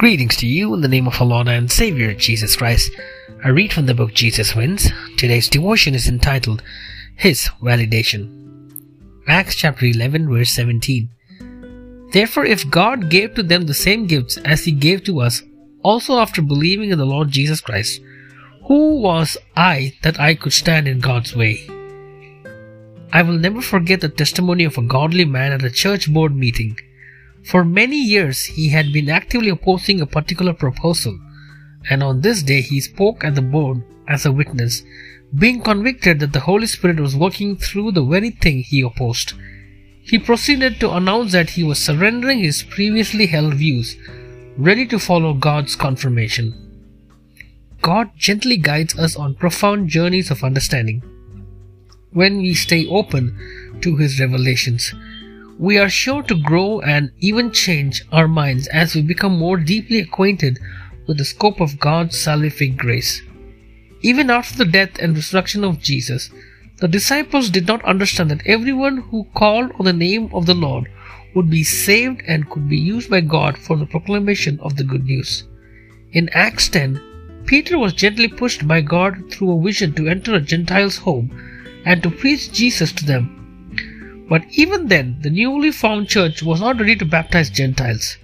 [0.00, 2.90] Greetings to you in the name of our Lord and Savior Jesus Christ.
[3.44, 4.88] I read from the book Jesus Wins.
[5.18, 6.62] Today's devotion is entitled
[7.16, 8.24] His Validation.
[9.28, 11.10] Acts chapter 11 verse 17.
[12.14, 15.42] Therefore if God gave to them the same gifts as he gave to us
[15.82, 18.00] also after believing in the Lord Jesus Christ,
[18.68, 21.66] who was I that I could stand in God's way?
[23.12, 26.78] I will never forget the testimony of a godly man at a church board meeting.
[27.44, 31.18] For many years he had been actively opposing a particular proposal,
[31.88, 34.82] and on this day he spoke at the board as a witness,
[35.34, 39.34] being convicted that the Holy Spirit was working through the very thing he opposed.
[40.02, 43.96] He proceeded to announce that he was surrendering his previously held views,
[44.56, 46.54] ready to follow God's confirmation.
[47.82, 51.02] God gently guides us on profound journeys of understanding.
[52.12, 54.92] When we stay open to His revelations,
[55.60, 59.98] we are sure to grow and even change our minds as we become more deeply
[59.98, 60.58] acquainted
[61.06, 63.20] with the scope of God's salvific grace.
[64.00, 66.30] Even after the death and resurrection of Jesus,
[66.78, 70.90] the disciples did not understand that everyone who called on the name of the Lord
[71.34, 75.04] would be saved and could be used by God for the proclamation of the good
[75.04, 75.44] news.
[76.12, 80.40] In Acts 10, Peter was gently pushed by God through a vision to enter a
[80.40, 81.30] Gentile's home
[81.84, 83.39] and to preach Jesus to them
[84.30, 88.16] but even then, the newly formed church was not ready to baptize Gentiles.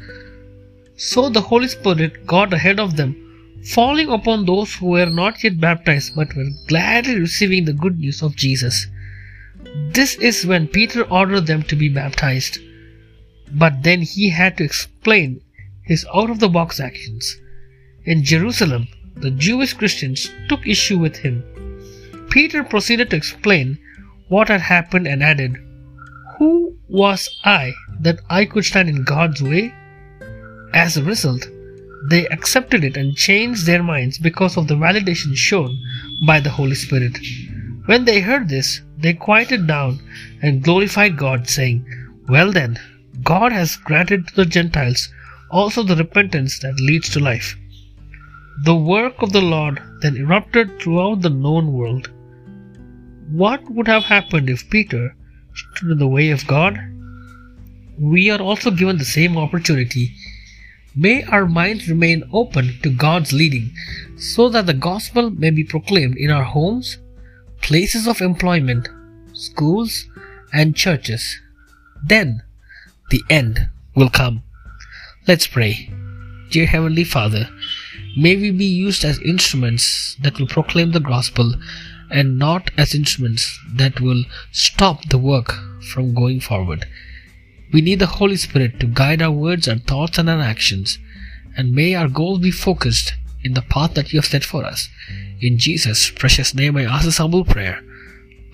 [0.96, 3.16] So the Holy Spirit got ahead of them,
[3.74, 8.22] falling upon those who were not yet baptized but were gladly receiving the good news
[8.22, 8.86] of Jesus.
[9.90, 12.60] This is when Peter ordered them to be baptized.
[13.52, 15.40] But then he had to explain
[15.82, 17.36] his out of the box actions.
[18.04, 21.42] In Jerusalem, the Jewish Christians took issue with him.
[22.30, 23.78] Peter proceeded to explain
[24.28, 25.56] what had happened and added,
[26.38, 29.74] who was I that I could stand in God's way?
[30.72, 31.48] As a result,
[32.10, 35.78] they accepted it and changed their minds because of the validation shown
[36.26, 37.18] by the Holy Spirit.
[37.86, 40.00] When they heard this, they quieted down
[40.42, 41.86] and glorified God, saying,
[42.28, 42.78] Well then,
[43.22, 45.08] God has granted to the Gentiles
[45.50, 47.56] also the repentance that leads to life.
[48.64, 52.10] The work of the Lord then erupted throughout the known world.
[53.30, 55.14] What would have happened if Peter
[55.82, 56.78] in the way of God,
[57.98, 60.14] we are also given the same opportunity.
[60.94, 63.72] May our minds remain open to God's leading
[64.16, 66.98] so that the gospel may be proclaimed in our homes,
[67.60, 68.88] places of employment,
[69.32, 70.06] schools,
[70.52, 71.40] and churches.
[72.04, 72.42] Then
[73.10, 74.42] the end will come.
[75.26, 75.90] Let's pray.
[76.50, 77.48] Dear Heavenly Father,
[78.16, 81.54] may we be used as instruments that will proclaim the gospel
[82.10, 85.54] and not as instruments that will stop the work
[85.92, 86.86] from going forward.
[87.72, 90.98] We need the Holy Spirit to guide our words, our thoughts, and our actions,
[91.56, 93.12] and may our goals be focused
[93.44, 94.88] in the path that you have set for us.
[95.40, 97.80] In Jesus' precious name, I ask this humble prayer.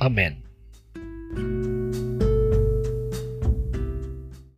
[0.00, 0.42] Amen.